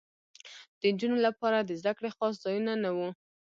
د 0.79 0.81
نجونو 0.93 1.17
لپاره 1.27 1.57
د 1.61 1.71
زدکړې 1.81 2.09
خاص 2.17 2.33
ځایونه 2.43 2.73
نه 2.83 2.89
وو 2.97 3.09